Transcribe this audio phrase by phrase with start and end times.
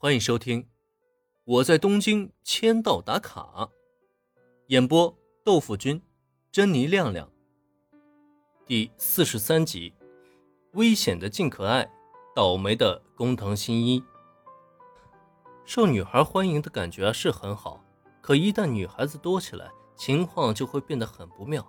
[0.00, 0.62] 欢迎收听
[1.42, 3.40] 《我在东京签到打卡》，
[4.68, 5.12] 演播
[5.44, 6.00] 豆腐君、
[6.52, 7.28] 珍妮亮亮。
[8.64, 9.92] 第四十三集：
[10.74, 11.90] 危险的静可爱，
[12.32, 14.00] 倒霉的工藤新一。
[15.64, 17.84] 受女孩欢迎的感觉是很好，
[18.20, 21.68] 可一旦女孩子多起来，情况就会变得很不妙。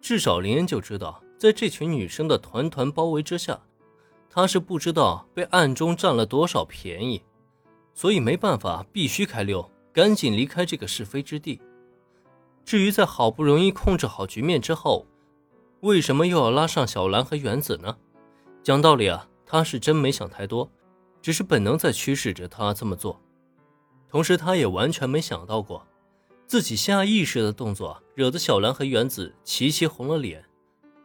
[0.00, 3.60] 至少林恩就知道，在这群女生的团团包围之下。
[4.34, 7.22] 他是不知道被暗中占了多少便宜，
[7.92, 11.60] 所以没办法，必须开溜，赶紧离开这个是非之地。
[12.64, 15.06] 至于在好不容易控制好局面之后，
[15.80, 17.94] 为什么又要拉上小兰和原子呢？
[18.62, 20.70] 讲道理啊，他是真没想太多，
[21.20, 23.20] 只是本能在驱使着他这么做。
[24.08, 25.86] 同时，他也完全没想到过，
[26.46, 30.42] 自己下意识的动作惹得小兰和原子齐齐红了脸，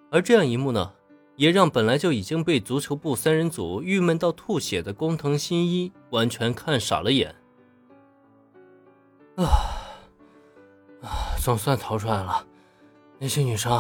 [0.10, 0.94] 而这样一幕呢？
[1.38, 7.34] 也让本来就已经被足球部三人组郁闷到吐血的工藤新一完全看傻了眼。
[9.36, 9.46] 啊
[11.04, 11.38] 啊！
[11.40, 12.46] 总算逃出来了，
[13.20, 13.80] 那些女生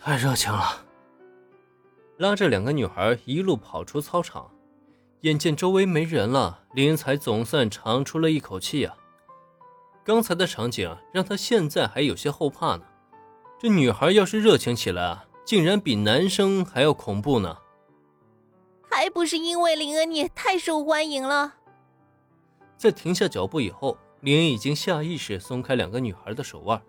[0.00, 0.84] 太热情了。
[2.18, 4.48] 拉着两个女孩一路跑出操场，
[5.22, 8.96] 眼见周围没人了，林才总算长出了一口气啊！
[10.04, 12.84] 刚才的场景让他现在还有些后怕呢。
[13.58, 15.24] 这女孩要是热情起来啊！
[15.44, 17.58] 竟然比男生还要恐怖呢！
[18.90, 21.54] 还不是因为林恩你太受欢迎了。
[22.78, 26.80] 在停下脚步以后，林恩已经下意识松开两个女孩的手腕，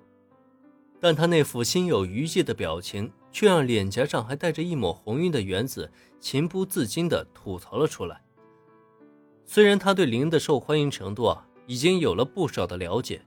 [1.02, 8.22] 但他那副心有余悸的表情，却让脸颊上还带着一抹红晕的原子情不自禁地吐槽了出来。
[9.46, 13.22] 虽然他对林恩的受欢迎程度啊已经有了不少的了解，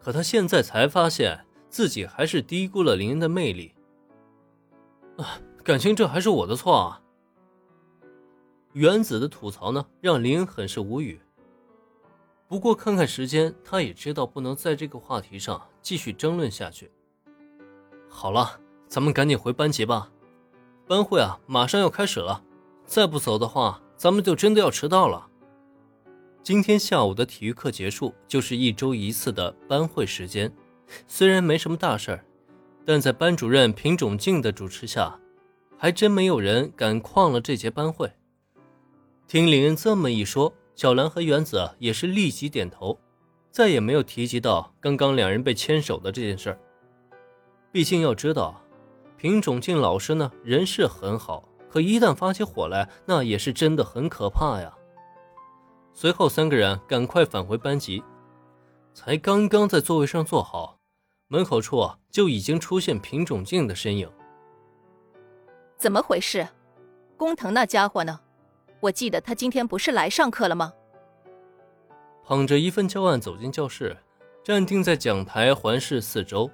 [0.00, 3.74] 可他现在才发现自己还是低估了林恩的魅力。
[5.16, 7.02] 啊，感情这还是我的错啊！
[8.72, 11.20] 原子的吐槽呢，让林很是无语。
[12.48, 16.90] 不过看看时间，他也知道不能在这个话题上继续争论下去。
[18.08, 20.10] 好了，咱们赶紧回班级吧，
[20.86, 22.42] 班会啊马上要开始了，
[22.86, 25.28] 再不走的话，咱们就真的要迟到了。
[26.42, 30.52] 今天下午的体育课结束，就是一周一次的班会时间，
[31.06, 32.24] 虽然没什么大事儿。
[32.84, 35.18] 但在班主任平种静的主持下，
[35.78, 38.12] 还真没有人敢旷了这节班会。
[39.28, 42.98] 听林恩这么一说，小兰和原子也是立即点头，
[43.50, 46.58] 再也没有提及到刚刚两人被牵手的这件事儿。
[47.70, 48.60] 毕竟要知道，
[49.16, 54.74] 平种静老师呢人是很好，可一旦发起火来，那也是真的很可怕呀。
[55.94, 58.02] 随后三个人赶快返回班级，
[58.92, 60.78] 才刚刚在座位上坐好。
[61.32, 64.06] 门口处啊，就已经出现品种静的身影。
[65.78, 66.46] 怎么回事？
[67.16, 68.20] 工藤那家伙呢？
[68.80, 70.74] 我记得他今天不是来上课了吗？
[72.22, 73.96] 捧着一份教案走进教室，
[74.44, 76.50] 站定在讲台环视四周。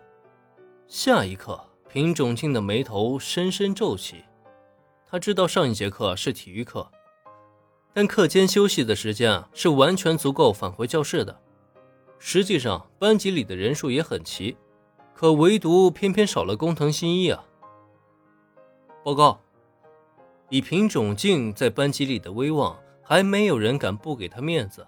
[0.87, 4.25] 下一刻，品种静的眉头深深皱起。
[5.10, 6.89] 他知道上一节课是体育课，
[7.93, 11.37] 但课间休息的时间啊，是完全足够返回教室的。
[12.21, 14.56] 实际上，班级里的人数也很齐。
[15.19, 17.45] 可唯独偏偏少了工藤新一啊！
[19.03, 19.41] 报告，
[20.49, 24.87] 以平种静在班级里的威望，还没有人敢不给他面子。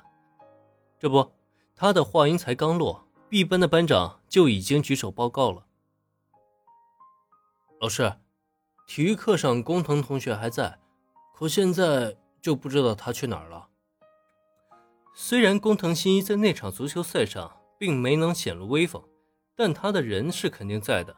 [1.00, 1.32] 这不，
[1.74, 5.66] 他的话音才刚落，B 班的班长就已经举手报告了。
[7.80, 8.12] 老师，
[8.86, 10.78] 体育课上工藤同学还在，
[11.34, 13.66] 可现在就不知道他去哪儿了。
[15.12, 19.02] 虽然工藤新一在那场足球赛上并没能显露威风。
[19.62, 21.14] 但他的人是肯定在的，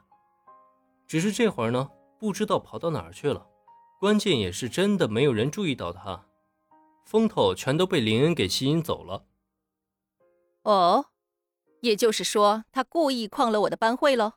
[1.07, 1.89] 只是这会儿呢，
[2.19, 3.47] 不知道跑到哪儿去了。
[4.01, 6.27] 关键也是真的没有人注意到他，
[7.07, 9.27] 风头全都被林恩给吸引走了。
[10.65, 11.07] 哦，
[11.83, 14.33] 也就是说他故意旷了我的班会喽？